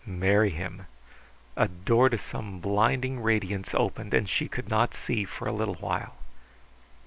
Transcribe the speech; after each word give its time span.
Marry 0.03 0.49
him! 0.49 0.87
A 1.55 1.67
door 1.67 2.09
to 2.09 2.17
some 2.17 2.59
blinding 2.59 3.19
radiance 3.21 3.75
opened, 3.75 4.15
and 4.15 4.27
she 4.27 4.47
could 4.47 4.67
not 4.67 4.95
see 4.95 5.25
for 5.25 5.47
a 5.47 5.51
little 5.53 5.75
while. 5.75 6.15